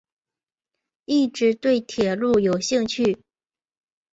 [1.05, 3.21] 一直对铁路有兴趣。